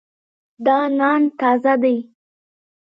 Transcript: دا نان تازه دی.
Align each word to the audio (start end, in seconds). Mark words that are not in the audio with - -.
دا 0.65 0.77
نان 0.97 1.21
تازه 1.39 1.73
دی. 1.81 1.95